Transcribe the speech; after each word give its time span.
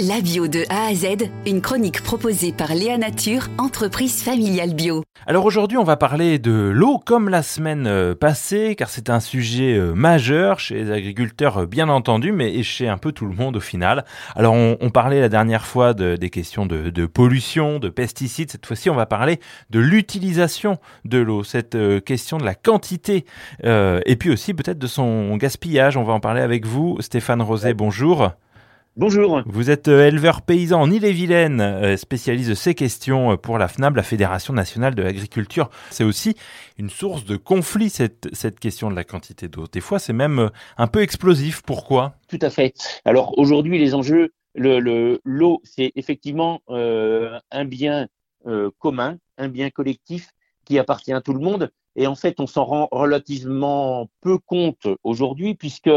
La 0.00 0.20
bio 0.20 0.48
de 0.48 0.64
A 0.70 0.88
à 0.88 0.94
Z, 0.94 1.30
une 1.46 1.60
chronique 1.60 2.02
proposée 2.02 2.52
par 2.52 2.74
Léa 2.74 2.98
Nature, 2.98 3.46
entreprise 3.58 4.24
familiale 4.24 4.74
bio. 4.74 5.04
Alors 5.24 5.44
aujourd'hui, 5.44 5.78
on 5.78 5.84
va 5.84 5.96
parler 5.96 6.40
de 6.40 6.50
l'eau 6.50 6.98
comme 6.98 7.28
la 7.28 7.44
semaine 7.44 7.86
euh, 7.86 8.16
passée, 8.16 8.74
car 8.76 8.88
c'est 8.88 9.08
un 9.08 9.20
sujet 9.20 9.74
euh, 9.74 9.94
majeur 9.94 10.58
chez 10.58 10.74
les 10.74 10.90
agriculteurs, 10.90 11.58
euh, 11.58 11.66
bien 11.66 11.88
entendu, 11.88 12.32
mais 12.32 12.60
chez 12.64 12.88
un 12.88 12.98
peu 12.98 13.12
tout 13.12 13.24
le 13.24 13.36
monde 13.36 13.54
au 13.54 13.60
final. 13.60 14.04
Alors 14.34 14.54
on, 14.54 14.90
parlait 14.90 15.20
la 15.20 15.28
dernière 15.28 15.64
fois 15.64 15.94
de, 15.94 16.16
des 16.16 16.28
questions 16.28 16.66
de, 16.66 17.06
pollution, 17.06 17.78
de 17.78 17.88
pesticides. 17.88 18.50
Cette 18.50 18.66
fois-ci, 18.66 18.90
on 18.90 18.96
va 18.96 19.06
parler 19.06 19.38
de 19.70 19.78
l'utilisation 19.78 20.78
de 21.04 21.18
l'eau, 21.18 21.44
cette 21.44 21.78
question 22.04 22.38
de 22.38 22.44
la 22.44 22.56
quantité, 22.56 23.26
et 23.62 24.16
puis 24.16 24.30
aussi 24.30 24.54
peut-être 24.54 24.78
de 24.78 24.86
son 24.86 25.36
gaspillage. 25.36 25.96
On 25.96 26.04
va 26.04 26.14
en 26.14 26.20
parler 26.20 26.42
avec 26.42 26.66
vous, 26.66 26.96
Stéphane 27.00 27.42
Rosé. 27.42 27.74
Bonjour. 27.74 28.32
Bonjour. 28.96 29.42
Vous 29.46 29.70
êtes 29.70 29.88
euh, 29.88 30.06
éleveur 30.06 30.42
paysan 30.42 30.80
en 30.80 30.88
Ille-et-Vilaine, 30.88 31.60
euh, 31.60 31.96
spécialiste 31.96 32.50
de 32.50 32.54
ces 32.54 32.76
questions 32.76 33.32
euh, 33.32 33.36
pour 33.36 33.58
la 33.58 33.66
FNAB, 33.66 33.96
la 33.96 34.04
Fédération 34.04 34.54
nationale 34.54 34.94
de 34.94 35.02
l'agriculture. 35.02 35.68
C'est 35.90 36.04
aussi 36.04 36.36
une 36.78 36.88
source 36.88 37.24
de 37.24 37.36
conflit, 37.36 37.90
cette, 37.90 38.28
cette 38.32 38.60
question 38.60 38.92
de 38.92 38.94
la 38.94 39.02
quantité 39.02 39.48
d'eau. 39.48 39.64
Des 39.66 39.80
fois, 39.80 39.98
c'est 39.98 40.12
même 40.12 40.48
un 40.76 40.86
peu 40.86 41.02
explosif. 41.02 41.62
Pourquoi? 41.62 42.14
Tout 42.28 42.38
à 42.40 42.50
fait. 42.50 42.72
Alors 43.04 43.36
aujourd'hui, 43.36 43.80
les 43.80 43.96
enjeux, 43.96 44.32
l'eau, 44.54 44.78
le, 44.78 45.20
l'eau, 45.24 45.60
c'est 45.64 45.90
effectivement 45.96 46.62
un 46.68 47.64
bien 47.64 48.06
commun, 48.78 49.18
un 49.38 49.48
bien 49.48 49.70
collectif 49.70 50.30
qui 50.64 50.78
appartient 50.78 51.12
à 51.12 51.20
tout 51.20 51.32
le 51.32 51.40
monde. 51.40 51.72
Et 51.96 52.06
en 52.06 52.14
fait, 52.14 52.38
on 52.38 52.46
s'en 52.46 52.64
rend 52.64 52.88
relativement 52.92 54.08
peu 54.20 54.38
compte 54.38 54.86
aujourd'hui, 55.02 55.56
puisque 55.56 55.90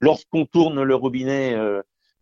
lorsqu'on 0.00 0.46
tourne 0.46 0.80
le 0.82 0.94
robinet 0.94 1.56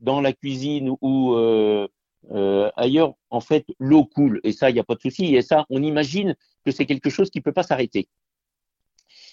dans 0.05 0.21
la 0.21 0.33
cuisine 0.33 0.95
ou 1.01 1.35
euh, 1.35 1.89
euh, 2.31 2.71
ailleurs, 2.77 3.15
en 3.31 3.41
fait, 3.41 3.65
l'eau 3.79 4.05
coule. 4.05 4.41
Et 4.45 4.53
ça, 4.53 4.71
il 4.71 4.75
n'y 4.75 4.81
a 4.81 4.85
pas 4.85 4.95
de 4.95 5.01
souci. 5.01 5.35
Et 5.35 5.43
ça, 5.43 5.65
on 5.71 5.83
imagine 5.83 6.37
que 6.65 6.71
c'est 6.71 6.87
quelque 6.87 7.11
chose 7.11 7.31
qui 7.31 7.39
ne 7.39 7.43
peut 7.43 7.53
pas 7.53 7.63
s'arrêter. 7.63 8.09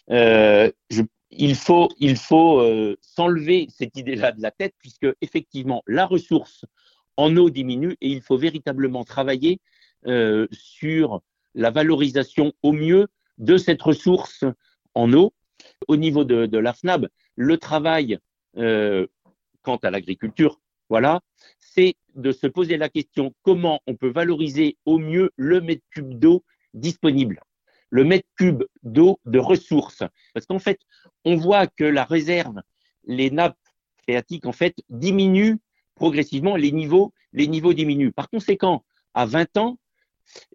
Euh, 0.10 0.72
il 1.30 1.56
faut, 1.56 1.90
il 2.00 2.16
faut 2.16 2.62
s'enlever 3.02 3.68
cette 3.70 3.96
idée-là 3.98 4.32
de 4.32 4.42
la 4.42 4.52
tête, 4.52 4.74
puisque 4.80 5.08
effectivement, 5.22 5.84
la 5.88 6.06
ressource 6.06 6.66
en 7.18 7.36
eau 7.38 7.50
diminue 7.50 7.96
et 8.02 8.10
il 8.10 8.22
faut 8.22 8.38
véritablement 8.38 9.06
travailler 9.06 9.62
sur 10.52 11.22
la 11.54 11.70
valorisation 11.70 12.52
au 12.64 12.74
mieux 12.74 13.08
de 13.38 13.58
cette 13.58 13.82
ressource 13.82 14.44
en 14.94 15.14
eau. 15.14 15.34
Au 15.88 15.96
niveau 15.96 16.26
de, 16.26 16.48
de 16.48 16.58
la 16.58 16.74
FNAB, 16.74 17.08
le 17.36 17.58
travail 17.58 18.20
quant 19.62 19.78
à 19.78 19.92
l'agriculture, 19.92 20.61
voilà, 20.92 21.22
c'est 21.58 21.96
de 22.16 22.34
se 22.34 22.48
poser 22.48 22.76
la 22.76 22.90
question 22.90 23.34
comment 23.44 23.80
on 23.88 23.96
peut 23.96 24.12
valoriser 24.12 24.76
au 24.84 24.98
mieux 24.98 25.32
le 25.38 25.62
mètre 25.62 25.86
cube 25.90 26.20
d'eau 26.20 26.44
disponible, 26.74 27.40
le 27.92 28.04
mètre 28.04 28.28
cube 28.36 28.64
d'eau 28.84 29.18
de 29.24 29.40
ressources. 29.40 30.04
Parce 30.34 30.46
qu'en 30.46 30.60
fait, 30.60 30.82
on 31.24 31.38
voit 31.38 31.66
que 31.66 31.86
la 31.86 32.04
réserve, 32.04 32.60
les 33.06 33.32
nappes 33.32 33.56
phréatiques, 34.04 34.46
en 34.46 34.52
fait, 34.52 34.76
diminuent 34.90 35.60
progressivement, 35.96 36.58
les 36.58 36.74
niveaux, 36.74 37.14
les 37.32 37.48
niveaux 37.48 37.74
diminuent. 37.74 38.12
Par 38.12 38.30
conséquent, 38.30 38.84
à 39.14 39.26
20 39.26 39.56
ans, 39.56 39.78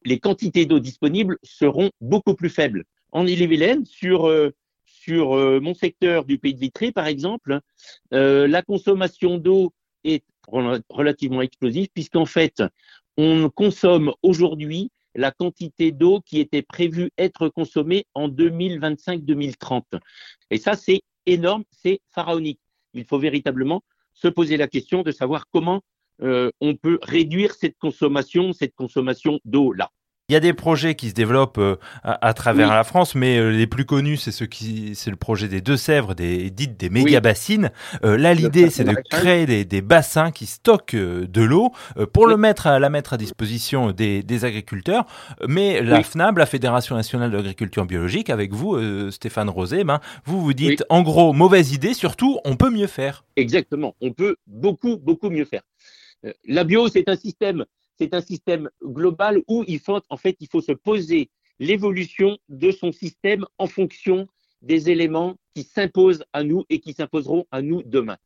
les 0.04 0.18
quantités 0.18 0.66
d'eau 0.66 0.80
disponibles 0.80 1.38
seront 1.42 1.90
beaucoup 2.02 2.34
plus 2.34 2.50
faibles. 2.50 2.84
En 3.10 3.26
Ille-et-Vilaine, 3.26 3.86
sur 3.86 4.28
euh, 4.28 4.54
sur 4.84 5.36
euh, 5.36 5.60
mon 5.60 5.72
secteur 5.72 6.26
du 6.26 6.36
pays 6.36 6.52
de 6.52 6.58
Vitré, 6.58 6.92
par 6.92 7.06
exemple, 7.06 7.60
euh, 8.12 8.46
la 8.48 8.60
consommation 8.62 9.38
d'eau 9.38 9.72
est 10.06 10.24
relativement 10.88 11.42
explosive 11.42 11.88
puisqu'en 11.92 12.26
fait, 12.26 12.62
on 13.16 13.50
consomme 13.50 14.12
aujourd'hui 14.22 14.90
la 15.14 15.30
quantité 15.30 15.92
d'eau 15.92 16.20
qui 16.20 16.40
était 16.40 16.62
prévue 16.62 17.10
être 17.16 17.48
consommée 17.48 18.06
en 18.14 18.28
2025-2030. 18.28 19.82
Et 20.50 20.58
ça, 20.58 20.74
c'est 20.74 21.02
énorme, 21.24 21.64
c'est 21.70 22.00
pharaonique. 22.08 22.60
Il 22.94 23.04
faut 23.04 23.18
véritablement 23.18 23.82
se 24.12 24.28
poser 24.28 24.56
la 24.56 24.68
question 24.68 25.02
de 25.02 25.10
savoir 25.10 25.46
comment 25.50 25.82
euh, 26.22 26.50
on 26.60 26.76
peut 26.76 26.98
réduire 27.02 27.54
cette 27.54 27.76
consommation, 27.78 28.52
cette 28.52 28.74
consommation 28.74 29.40
d'eau-là. 29.44 29.90
Il 30.28 30.32
y 30.32 30.36
a 30.36 30.40
des 30.40 30.54
projets 30.54 30.96
qui 30.96 31.10
se 31.10 31.14
développent 31.14 31.58
euh, 31.58 31.76
à, 32.02 32.34
travers 32.34 32.74
la 32.74 32.82
France, 32.82 33.14
mais 33.14 33.38
euh, 33.38 33.50
les 33.50 33.68
plus 33.68 33.84
connus, 33.84 34.16
c'est 34.16 34.32
ceux 34.32 34.46
qui, 34.46 34.96
c'est 34.96 35.10
le 35.10 35.16
projet 35.16 35.46
des 35.46 35.60
Deux-Sèvres, 35.60 36.16
des 36.16 36.50
dites 36.50 36.76
des 36.76 36.90
méga 36.90 37.20
bassines. 37.20 37.70
Euh, 38.02 38.18
là, 38.18 38.34
l'idée, 38.34 38.68
c'est 38.70 38.82
de 38.82 38.96
créer 39.08 39.46
des, 39.46 39.64
des, 39.64 39.82
bassins 39.82 40.32
qui 40.32 40.46
stockent 40.46 40.96
de 40.96 41.42
l'eau 41.42 41.70
pour 42.12 42.26
le 42.26 42.36
mettre 42.36 42.66
à 42.66 42.80
la 42.80 42.90
mettre 42.90 43.12
à 43.12 43.18
disposition 43.18 43.92
des, 43.92 44.24
des 44.24 44.44
agriculteurs. 44.44 45.06
Mais 45.46 45.80
la 45.80 46.02
FNAB, 46.02 46.38
la 46.38 46.46
Fédération 46.46 46.96
nationale 46.96 47.30
de 47.30 47.36
l'agriculture 47.36 47.86
biologique, 47.86 48.28
avec 48.28 48.52
vous, 48.52 48.80
Stéphane 49.12 49.48
Rosé, 49.48 49.84
ben, 49.84 50.00
vous 50.24 50.42
vous 50.42 50.54
dites, 50.54 50.82
en 50.88 51.02
gros, 51.02 51.34
mauvaise 51.34 51.72
idée. 51.72 51.94
Surtout, 51.94 52.40
on 52.44 52.56
peut 52.56 52.70
mieux 52.70 52.88
faire. 52.88 53.24
Exactement, 53.36 53.94
on 54.00 54.10
peut 54.10 54.34
beaucoup 54.48 54.96
beaucoup 54.96 55.30
mieux 55.30 55.44
faire. 55.44 55.62
La 56.48 56.64
bio, 56.64 56.88
c'est 56.88 57.08
un 57.08 57.14
système 57.14 57.64
c'est 57.98 58.14
un 58.14 58.20
système 58.20 58.68
global 58.82 59.42
où 59.48 59.64
il 59.66 59.78
faut, 59.78 60.00
en 60.08 60.16
fait, 60.16 60.36
se 60.40 60.72
poser 60.72 61.30
l'évolution 61.58 62.38
de 62.48 62.70
son 62.70 62.92
système 62.92 63.44
en 63.58 63.66
fonction 63.66 64.26
des 64.62 64.90
éléments 64.90 65.36
qui 65.54 65.62
s'imposent 65.62 66.24
à 66.32 66.42
nous 66.42 66.64
et 66.68 66.80
qui 66.80 66.92
s'imposeront 66.92 67.46
à 67.50 67.62
nous 67.62 67.82
demain. 67.82 68.16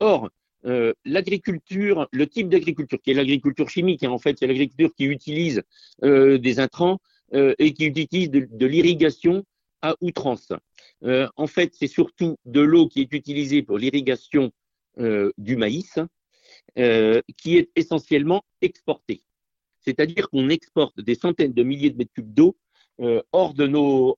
Or, 0.00 0.30
euh, 0.64 0.92
l'agriculture, 1.04 2.08
le 2.12 2.26
type 2.26 2.48
d'agriculture 2.48 2.98
qui 3.00 3.12
est 3.12 3.14
l'agriculture 3.14 3.68
chimique, 3.68 4.02
hein, 4.02 4.10
en 4.10 4.18
fait, 4.18 4.36
c'est 4.38 4.46
l'agriculture 4.46 4.94
qui 4.94 5.04
utilise 5.04 5.62
euh, 6.02 6.38
des 6.38 6.58
intrants 6.60 6.98
euh, 7.34 7.54
et 7.58 7.72
qui 7.72 7.86
utilise 7.86 8.30
de, 8.30 8.66
l'irrigation 8.66 9.44
à 9.82 9.94
outrance. 10.00 10.52
en 11.02 11.46
fait, 11.46 11.74
c'est 11.74 11.86
surtout 11.86 12.36
de 12.44 12.60
l'eau 12.60 12.88
qui 12.88 13.02
est 13.02 13.12
utilisée 13.12 13.62
pour 13.62 13.78
l'irrigation 13.78 14.50
du 15.36 15.56
maïs, 15.56 15.98
euh, 16.78 17.20
qui 17.36 17.56
est 17.56 17.70
essentiellement 17.76 18.44
exporté. 18.60 19.22
C'est-à-dire 19.80 20.28
qu'on 20.28 20.48
exporte 20.48 21.00
des 21.00 21.14
centaines 21.14 21.52
de 21.52 21.62
milliers 21.62 21.90
de 21.90 21.96
mètres 21.96 22.12
cubes 22.12 22.34
d'eau 22.34 22.56
euh, 23.00 23.22
hors, 23.32 23.52
de 23.52 23.70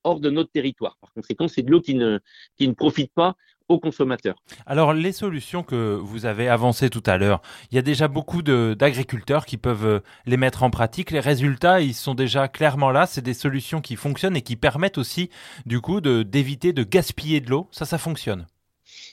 hors 0.05 0.21
de 0.21 0.31
notre 0.31 0.51
territoire. 0.53 0.97
Par 1.01 1.13
conséquent, 1.13 1.49
c'est 1.49 1.63
de 1.63 1.71
l'eau 1.71 1.81
qui 1.81 1.95
ne, 1.95 2.21
qui 2.57 2.69
ne 2.69 2.75
profite 2.75 3.13
pas 3.13 3.37
aux 3.69 3.79
consommateurs. 3.79 4.37
Alors, 4.67 4.93
les 4.93 5.13
solutions 5.13 5.63
que 5.63 5.97
vous 5.97 6.27
avez 6.27 6.49
avancées 6.49 6.91
tout 6.91 7.03
à 7.07 7.19
l'heure, 7.19 7.43
il 7.71 7.75
y 7.75 7.79
a 7.79 7.83
déjà 7.83 8.09
beaucoup 8.09 8.43
d'agriculteurs 8.43 9.47
qui 9.47 9.57
peuvent 9.57 9.87
euh, 9.87 10.01
les 10.27 10.37
mettre 10.37 10.63
en 10.63 10.71
pratique. 10.71 11.11
Les 11.11 11.21
résultats, 11.21 11.81
ils 11.81 11.95
sont 11.95 12.15
déjà 12.15 12.49
clairement 12.49 12.91
là. 12.91 13.07
C'est 13.07 13.21
des 13.21 13.35
solutions 13.35 13.81
qui 13.81 13.97
fonctionnent 13.97 14.37
et 14.37 14.43
qui 14.43 14.57
permettent 14.57 14.99
aussi, 14.99 15.29
du 15.67 15.81
coup, 15.81 16.01
d'éviter 16.01 16.73
de 16.73 16.85
gaspiller 16.85 17.41
de 17.41 17.51
l'eau. 17.51 17.69
Ça, 17.73 17.85
ça 17.85 17.99
fonctionne. 17.99 18.47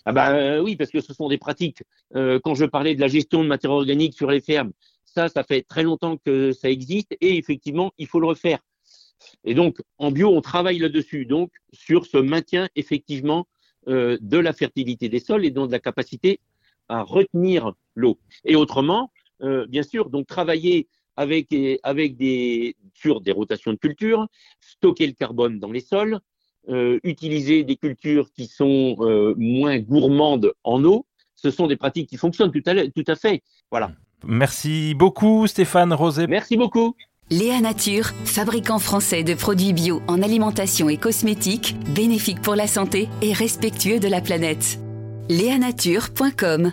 Ah 0.05 0.13
ben 0.13 0.61
oui, 0.61 0.75
parce 0.75 0.91
que 0.91 1.01
ce 1.01 1.13
sont 1.13 1.29
des 1.29 1.39
pratiques. 1.39 1.81
Euh, 2.15 2.39
quand 2.43 2.53
je 2.53 2.65
parlais 2.65 2.93
de 2.93 3.01
la 3.01 3.07
gestion 3.07 3.43
de 3.43 3.47
matière 3.47 3.71
organique 3.71 4.13
sur 4.13 4.29
les 4.29 4.39
fermes, 4.39 4.71
ça, 5.03 5.29
ça 5.29 5.43
fait 5.43 5.63
très 5.63 5.81
longtemps 5.81 6.17
que 6.17 6.51
ça 6.51 6.69
existe 6.69 7.15
et 7.21 7.37
effectivement, 7.37 7.91
il 7.97 8.05
faut 8.05 8.19
le 8.19 8.27
refaire. 8.27 8.59
Et 9.43 9.55
donc, 9.55 9.81
en 9.97 10.11
bio, 10.11 10.29
on 10.29 10.41
travaille 10.41 10.77
là-dessus, 10.77 11.25
donc 11.25 11.51
sur 11.73 12.05
ce 12.05 12.17
maintien 12.17 12.69
effectivement 12.75 13.47
euh, 13.87 14.17
de 14.21 14.37
la 14.37 14.53
fertilité 14.53 15.09
des 15.09 15.19
sols 15.19 15.43
et 15.43 15.51
donc 15.51 15.67
de 15.67 15.71
la 15.71 15.79
capacité 15.79 16.39
à 16.87 17.01
retenir 17.01 17.73
l'eau. 17.95 18.19
Et 18.43 18.55
autrement, 18.55 19.11
euh, 19.41 19.65
bien 19.65 19.83
sûr, 19.83 20.11
donc 20.11 20.27
travailler 20.27 20.87
avec, 21.15 21.55
avec 21.81 22.15
des, 22.15 22.75
sur 22.93 23.21
des 23.21 23.31
rotations 23.31 23.71
de 23.71 23.77
culture, 23.77 24.27
stocker 24.59 25.07
le 25.07 25.13
carbone 25.13 25.59
dans 25.59 25.71
les 25.71 25.79
sols, 25.79 26.19
euh, 26.69 26.99
utiliser 27.03 27.63
des 27.63 27.75
cultures 27.75 28.31
qui 28.31 28.47
sont 28.47 28.95
euh, 28.99 29.33
moins 29.37 29.79
gourmandes 29.79 30.53
en 30.63 30.83
eau, 30.83 31.05
ce 31.35 31.51
sont 31.51 31.67
des 31.67 31.75
pratiques 31.75 32.09
qui 32.09 32.17
fonctionnent 32.17 32.51
tout 32.51 32.63
à, 32.65 32.87
tout 32.87 33.03
à 33.07 33.15
fait. 33.15 33.41
Voilà. 33.71 33.91
Merci 34.25 34.95
beaucoup 34.95 35.47
Stéphane 35.47 35.93
Rosé. 35.93 36.27
Merci 36.27 36.57
beaucoup. 36.57 36.95
Léa 37.31 37.59
Nature, 37.59 38.11
fabricant 38.23 38.77
français 38.77 39.23
de 39.23 39.33
produits 39.33 39.73
bio 39.73 40.01
en 40.07 40.21
alimentation 40.21 40.89
et 40.89 40.97
cosmétiques, 40.97 41.75
bénéfique 41.95 42.41
pour 42.41 42.55
la 42.55 42.67
santé 42.67 43.09
et 43.23 43.33
respectueux 43.33 43.99
de 43.99 44.07
la 44.07 44.21
planète. 44.21 44.79
Léanature.com 45.29 46.71